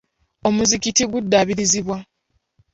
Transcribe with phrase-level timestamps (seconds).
[0.47, 1.97] Omuzikiti guddaabirizibwa.